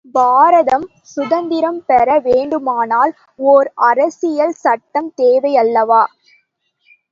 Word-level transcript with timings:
பாரதம் 0.15 0.85
சுதந்திரம் 1.03 1.77
பெற 1.85 2.17
வேண்டுமானால், 2.19 3.13
ஓர் 3.39 3.69
அரசியல் 3.83 4.57
சட்டம் 4.59 5.11
தேவை 5.15 5.53
அல்லவா? 5.57 6.03